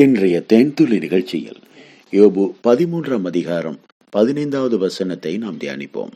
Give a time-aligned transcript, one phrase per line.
[0.00, 1.58] இன்றைய தேன்துளி நிகழ்ச்சியில்
[2.10, 3.78] யோபு பதிமூன்றாம் அதிகாரம்
[4.10, 6.12] பதினைந்தாவது வசனத்தை நாம் தியானிப்போம்.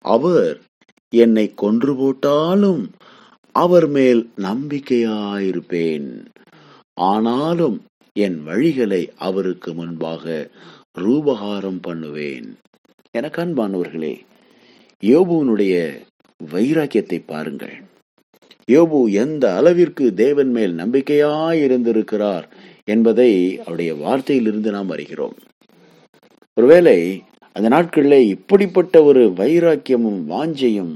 [0.00, 0.60] அவர்
[1.10, 2.90] என்னை கொன்று போட்டாலும்
[3.52, 6.24] அவர் மேல் நம்பிக்கையாயிருப்பேன்.
[7.00, 7.82] ஆனாலும்
[8.12, 10.50] என் வழிகளை அவருக்கு முன்பாக
[10.98, 12.58] ரூபகாரம் பண்ணுவேன்.
[13.10, 14.20] என காண்பானவர்களே
[15.02, 15.98] யோபுவனுடைய
[16.52, 17.88] வைராக்கியத்தை பாருங்கள்.
[18.68, 22.48] யோபு எந்த அளவிற்கு தேவன் மேல் நம்பிக்கையாய் இருந்திருக்கிறார்
[22.94, 25.36] என்பதை அவருடைய வார்த்தையிலிருந்து நாம் அறிகிறோம்.
[26.56, 26.98] ஒருவேளை
[27.56, 30.92] அந்த நாட்களில் இப்படிப்பட்ட ஒரு வைராக்கியமும் வாஞ்சையும்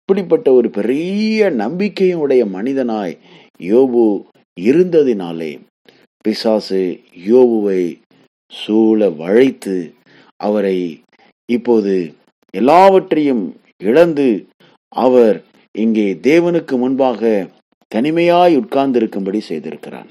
[0.00, 3.14] இப்படிப்பட்ட ஒரு பெரிய நம்பிக்கையும் உடைய மனிதனாய்
[3.70, 4.04] யோபு
[4.60, 5.52] இருந்ததினாலே
[6.24, 6.82] பிசாசு
[7.28, 7.82] யோபுவை
[8.52, 9.76] சூழ வளைத்து
[10.44, 10.78] அவரை
[11.52, 11.94] இப்போது
[12.54, 13.44] எல்லாவற்றையும்
[13.84, 14.28] இழந்து
[14.96, 15.38] அவர்
[15.74, 17.30] இங்கே தேவனுக்கு முன்பாக
[17.94, 20.10] தனிமையாய் உட்கார்ந்திருக்கும்படி செய்திருக்கிறான்.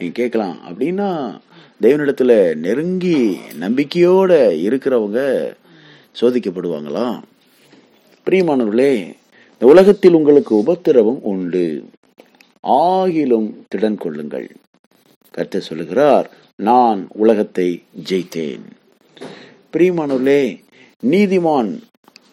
[0.00, 0.56] நீங்க கேட்கலாம்.
[0.68, 1.40] அப்படின்னா
[1.82, 4.32] தேவனிடத்துல நெருங்கி நம்பிக்கையோட
[4.66, 5.18] இருக்கிறவங்க
[6.20, 7.20] சோதிக்கப்படுவாங்களா?
[8.26, 8.92] பிரியமானவர்களே
[9.52, 11.84] இந்த உலகத்தில் உங்களுக்கு உபத்திரவம் உண்டு.
[12.62, 14.50] ஆகிலும் திடன் கொள்ளுங்கள்.
[15.30, 18.64] கருத்தை சொல்லுகிறார் நான் உலகத்தை ஜெயித்தேன்.
[19.72, 20.60] பிரியமானவர்களே
[21.10, 21.78] நீதிமான்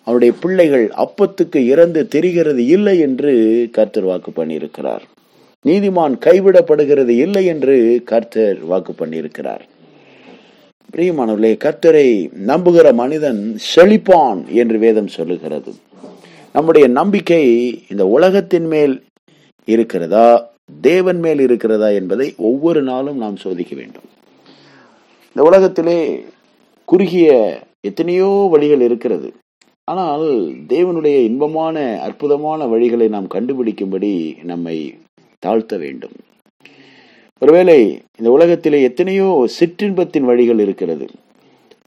[0.04, 3.34] அவருடைய பிள்ளைகள் அப்பத்துக்கு இறந்து தெரிகிறது இல்லை என்று
[3.72, 5.02] கர்த்தர் வாக்கு பண்ணியிருக்கிறார்.
[5.66, 9.64] நீதிமான் கைவிடப்படுகிறது இல்லை என்று கர்த்தர் வாக்கு பண்ணியிருக்கிறார்.
[10.94, 12.08] பிரியமானவர்களே கர்த்தரை
[12.48, 13.42] நம்புகிற மனிதன்
[13.76, 15.72] செழிப்பான் என்று வேதம் சொல்லுகிறது.
[16.54, 17.44] நம்முடைய நம்பிக்கை
[17.90, 18.94] இந்த உலகத்தின் மேல்
[19.66, 20.28] இருக்கிறதா
[20.82, 24.08] தேவன் மேல் இருக்கிறதா என்பதை ஒவ்வொரு நாளும் நாம் சோதிக்க வேண்டும்.
[25.36, 26.00] இந்த உலகத்திலே
[26.86, 27.28] குறுகிய
[27.82, 29.30] எத்தனையோ வழிகள் இருக்கிறது.
[29.84, 30.26] ஆனால்
[30.68, 34.78] தேவனுடைய இன்பமான அற்புதமான வழிகளை நாம் கண்டுபிடிக்கும்படி நம்மை
[35.46, 36.12] தாழ்த்த வேண்டும்.
[37.40, 41.08] ஒருவேளை இந்த உலகத்திலே எத்தனையோ சிற்றின்பத்தின் வழிகள் இருக்கிறது.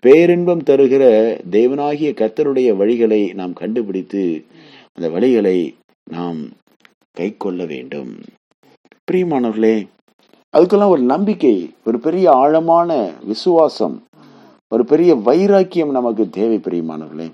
[0.01, 1.05] பேரின்பம் தருகிற
[1.51, 4.44] தேவனாகிய கர்த்தருடைய வழிகளை நாம் கண்டுபிடித்து
[4.94, 5.75] அந்த வழிகளை
[6.11, 6.38] நாம்
[7.12, 8.22] கை கொள்ள வேண்டும்.
[9.12, 9.87] பிரியமானவர்களே
[10.56, 14.03] அதுக்கெல்லாம் ஒரு நம்பிக்கை ஒரு பெரிய ஆழமான விசுவாசம்
[14.69, 17.31] ஒரு பெரிய வைராக்கியம் நமக்கு தேவை பிரியமானவர்களே.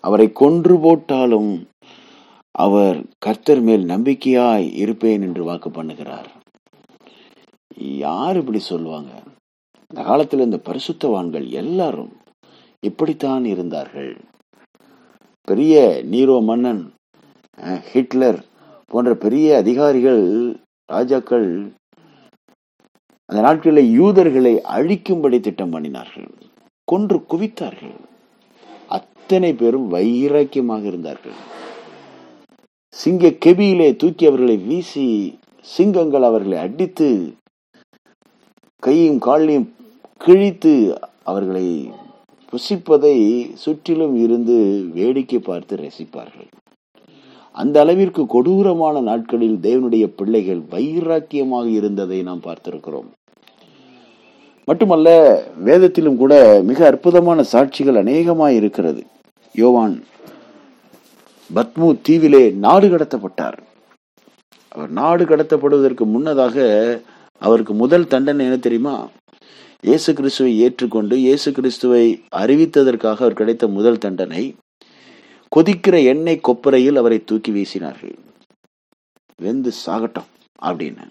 [0.00, 1.66] அவரை கொன்று போட்டாலும்
[2.54, 6.28] அவர் கர்த்தர் மேல் நம்பிக்கையாய் இருப்பேன் என்று வாக்கு பண்ணுகிறார்.
[7.76, 9.12] யார் இப்படி சொல்லுவாங்க?
[9.90, 12.12] அந்த காலத்தில் இந்த பரிசுத்தவான்கள் எல்லாரும்
[12.80, 14.12] இப்படித்தான் இருந்தார்கள்.
[15.44, 16.92] பெரிய நீரோ மன்னன்
[17.92, 18.44] ஹிட்லர்
[18.86, 20.24] போன்ற பெரிய அதிகாரிகள்
[20.92, 21.48] ராஜாக்கள்
[23.26, 26.30] அந்த நாட்களில் யூதர்களை அழிக்கும்படி திட்டம் பண்ணினார்கள்.
[26.84, 27.98] கொன்று குவித்தார்கள்.
[28.88, 31.38] அத்தனை பேரும் வைராக்கியமாக இருந்தார்கள்.
[32.94, 35.04] சிங்க கெபியிலே தூக்கி அவர்களை வீசி
[35.64, 37.08] சிங்கங்கள் அவர்களை அடித்து
[38.82, 39.66] கையும் காலையும்
[40.16, 40.72] கிழித்து
[41.22, 41.66] அவர்களை
[42.52, 43.14] புசிப்பதை
[43.54, 44.56] சுற்றிலும் இருந்து
[44.94, 46.48] வேடிக்கை பார்த்து ரசிப்பார்கள்.
[47.54, 53.08] அந்த அளவிற்கு கொடூரமான நாட்களில் தேவனுடைய பிள்ளைகள் வைராக்கியமாக இருந்ததை நாம் பார்த்திருக்கிறோம்.
[54.68, 55.08] மட்டுமல்ல
[55.64, 59.02] வேதத்திலும் கூட மிக அற்புதமான சாட்சிகள் அநேகமாய் இருக்கிறது.
[59.54, 59.96] யோவான்
[61.54, 63.58] பத்மு தீவிலே நாடு கடத்தப்பட்டார்.
[64.68, 66.66] அவர் நாடு கடத்தப்படுவதற்கு முன்னதாக
[67.38, 69.08] அவருக்கு முதல் தண்டனை என்ன தெரியுமா?
[69.82, 74.56] இயேசு கிறிஸ்துவை ஏற்றுக்கொண்டு இயேசு கிறிஸ்துவை அறிவித்ததற்காக அவர் கிடைத்த முதல் தண்டனை.
[75.56, 78.14] கொதிக்கிற எண்ணெய் கொப்பரையில் அவரை தூக்கி வீசினார்கள்.
[79.36, 80.30] வெந்து சாகட்டும்
[80.62, 81.06] அப்படின்னு.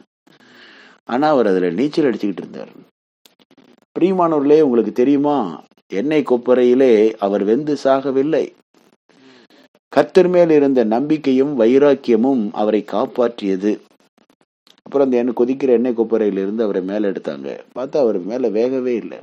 [1.06, 2.72] ஆனா அவர் அதுல நீச்சல் அடிச்சுக்கிட்டு இருந்தார்.
[4.00, 5.64] பிரியமானவர்களே உங்களுக்கு தெரியுமா?
[5.88, 8.46] எண்ணெய் கொப்பரையிலே அவர் வெந்து சாகவில்லை.
[9.90, 13.80] கர்த்தர் மேல் இருந்த நம்பிக்கையும் வைராக்கியமும் அவரை காப்பாற்றியது.
[14.84, 17.60] அப்புறம் அந்த எண்ணெய் கொதிக்கிற எண்ணெய் கொப்பரையிலிருந்து அவரை மேல எடுத்தாங்க.
[17.76, 19.18] பார்த்தா அவர் மேல வேகவே இல்லை.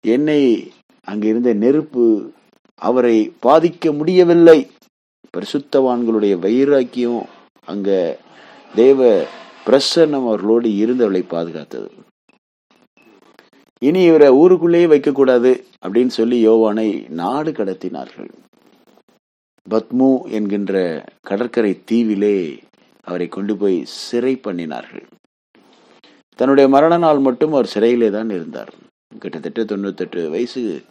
[0.00, 0.70] எண்ணெய்
[1.04, 2.32] அங்க இருந்த நெருப்பு
[2.74, 4.66] அவரை பாதிக்க முடியவில்லை.
[5.36, 7.26] பரிசுத்தவான்களுடைய வைராக்கியம்
[7.64, 8.18] அங்க
[8.74, 9.24] தேவ
[9.66, 11.90] பிரசன்னம் அவர்களோடு இருந்தவளை பாதுகாத்தது.
[13.78, 18.30] இனி இவரை ஊருக்குள்ளேயே வைக்கக்கூடாது அப்படின்னு சொல்லி யோவானை நாடு கடத்தினார்கள்.
[19.70, 22.36] பத்மு என்கின்ற கடற்கரை தீவிலே
[23.02, 25.06] அவரை கொண்டு போய் சிறை பண்ணினார்கள்.
[26.34, 28.72] தன்னுடைய மரண நாள் மட்டும் அவர் சிறையிலே தான் இருந்தார்.
[29.18, 30.82] கிட்டத்தட்ட தொண்ணூத்தெட்டு வயசு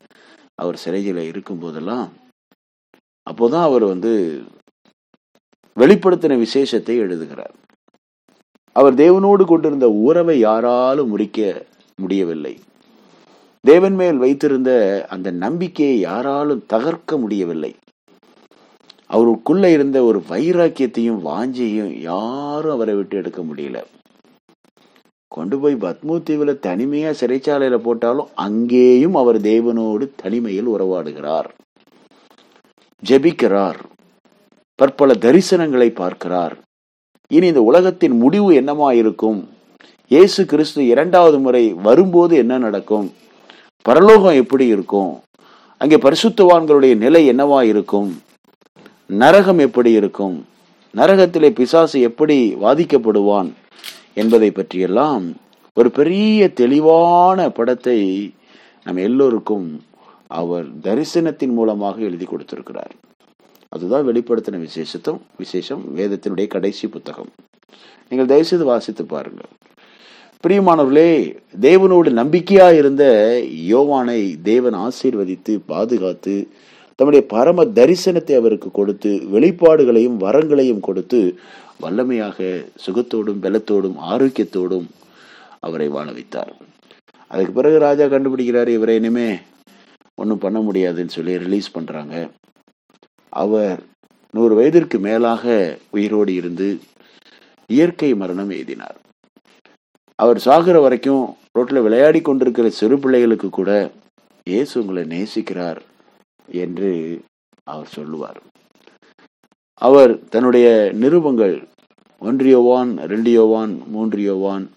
[0.55, 2.07] அவர் சிறையில் இருக்கும் போதெல்லாம்
[3.29, 4.41] அப்போதான் அவர் வந்து
[5.75, 7.53] வெளிப்படுத்தின விசேஷத்தை எழுதுகிறார்.
[8.75, 11.65] அவர் தேவனோடு கொண்டிருந்த உறவை யாராலும் முறிக்க
[11.95, 12.59] முடியவில்லை.
[13.61, 14.71] தேவன் மேல் வைத்திருந்த
[15.09, 17.75] அந்த நம்பிக்கையை யாராலும் தகர்க்க முடியவில்லை.
[19.13, 23.79] அவருக்குள்ள இருந்த ஒரு வைராக்கியத்தையும் வாஞ்சையும் யாரும் அவரை விட்டு எடுக்க முடியல.
[25.27, 31.49] கொண்டு போய் பத்மு தீவுல தனிமையா சிறைச்சாலையில போட்டாலும் அங்கேயும் அவர் தேவனோடு தனிமையில் உறவாடுகிறார்.
[33.03, 33.79] ஜெபிக்கிறார்.
[34.75, 36.57] பற்பல தரிசனங்களை பார்க்கிறார்.
[37.27, 39.39] இனி இந்த உலகத்தின் முடிவு என்னமா இருக்கும்
[40.07, 43.07] இயேசு கிறிஸ்து இரண்டாவது முறை வரும்போது என்ன நடக்கும்?
[43.81, 45.11] பரலோகம் எப்படி இருக்கும்?
[45.77, 48.09] அங்கே பரிசுத்தவான்களுடைய நிலை என்னவா இருக்கும்
[49.09, 50.45] நரகம் எப்படி இருக்கும்?
[50.97, 53.51] நரகத்திலே பிசாசு எப்படி வாதிக்கப்படுவான்
[54.13, 55.35] என்பதை பற்றியெல்லாம்
[55.73, 58.33] ஒரு பெரிய தெளிவான படத்தை
[58.83, 59.81] நம் எல்லோருக்கும்
[60.27, 62.91] அவர் தரிசனத்தின் மூலமாக எழுதி கொடுத்திருக்கிறார்.
[63.69, 67.29] அதுதான் வெளிப்படுத்தின விசேஷத்தும் விசேஷம் வேதத்தினுடைய கடைசி புத்தகம்.
[68.09, 69.49] நீங்கள் தயவுசெய்து வாசித்து பாருங்கள்.
[70.47, 73.03] பிரியமானவர்களே தேவனோடு நம்பிக்கையா இருந்த
[73.69, 76.47] யோவானை தேவன் ஆசீர்வதித்து பாதுகாத்து
[76.99, 81.19] தம்முடைய பரம தரிசனத்தை அவருக்கு கொடுத்து வெளிப்பாடுகளையும் வரங்களையும் கொடுத்து
[81.83, 82.47] வல்லமையாக
[82.85, 84.87] சுகத்தோடும் பலத்தோடும் ஆரோக்கியத்தோடும்
[85.65, 86.51] அவரை வாழ வைத்தார்.
[87.31, 89.29] அதுக்கு பிறகு ராஜா கண்டுபிடிக்கிறார் இவரை இனிமே
[90.21, 92.15] ஒன்றும் பண்ண முடியாதுன்னு சொல்லி ரிலீஸ் பண்றாங்க.
[93.41, 93.79] அவர்
[94.37, 95.53] நூறு வயதிற்கு மேலாக
[95.95, 96.67] உயிரோடு இருந்து
[97.75, 98.97] இயற்கை மரணம் எழுதினார்.
[100.23, 101.23] அவர் சாகிற வரைக்கும்
[101.57, 103.71] ரோட்டில் விளையாடி கொண்டிருக்கிற சிறு பிள்ளைகளுக்கு கூட
[104.51, 105.79] இயேசு உங்களை நேசிக்கிறார்.
[106.51, 107.21] என்று
[107.63, 108.41] அவர் சொல்லுவார்.
[109.75, 111.67] அவர் தன்னுடைய நிருபங்கள்
[112.19, 114.69] ஒன்று யோவான் ரெண்டு யோவான் மூன்று யோவான்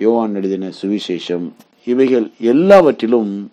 [0.00, 1.50] யோவான் எழுதின சுவிசேஷம்
[1.84, 3.52] இவைகள் எல்லாவற்றிலும்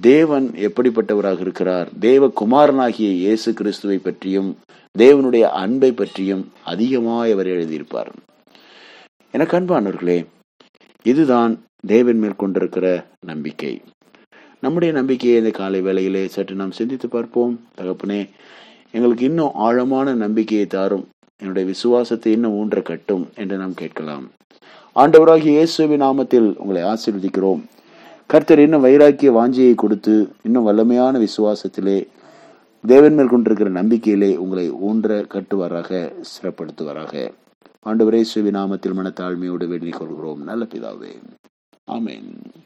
[0.00, 1.88] தேவன் எப்படிப்பட்டவராக இருக்கிறார்?
[1.98, 4.56] தேவ குமாரனாகிய இயேசு கிறிஸ்துவை பற்றியும்
[4.98, 8.08] தேவனுடைய அன்பை பற்றியும் அதிகமாக அவர் எழுதியிருப்பார்.
[9.32, 10.26] எனக்கு அன்பானவர்களே
[11.02, 13.80] இதுதான் தேவன் மேற்கொண்டிருக்கிற நம்பிக்கை.
[14.60, 17.60] நம்முடைய நம்பிக்கையை இந்த காலை வேளையிலே சற்று நாம் சிந்தித்து பார்ப்போம்.
[17.78, 18.28] தகப்பனே
[18.90, 21.08] எங்களுக்கு இன்னும் ஆழமான நம்பிக்கையை தாரும்.
[21.38, 24.30] என்னுடைய விசுவாசத்தை இன்னும் ஊன்ற கட்டும் என்று நாம் கேட்கலாம்.
[24.96, 27.62] ஆண்டவராகிய இயேசுவின் நாமத்தில் உங்களை ஆசீர்வதிக்கிறோம்.
[28.26, 32.06] கர்த்தர் இன்னும் வைராக்கிய வாஞ்சியை கொடுத்து இன்னும் வல்லமையான விசுவாசத்திலே
[32.86, 36.12] தேவன் மேல் கொண்டிருக்கிற நம்பிக்கையிலே உங்களை ஊன்ற கட்டுவாராக
[36.42, 37.30] சிறப்படுத்துவாராக.
[37.84, 40.42] ஆண்டவரே சுவி நாமத்தில் மனத்தாழ்மையோடு வேண்டிக் கொள்கிறோம்.
[40.42, 41.12] நல்ல பிதாவே.
[41.90, 42.64] ஆமேன்.